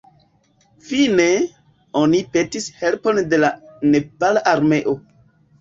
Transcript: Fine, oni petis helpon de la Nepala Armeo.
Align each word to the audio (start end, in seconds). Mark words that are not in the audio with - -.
Fine, 0.87 1.27
oni 2.01 2.21
petis 2.37 2.71
helpon 2.81 3.21
de 3.35 3.41
la 3.45 3.53
Nepala 3.93 4.45
Armeo. 4.55 4.99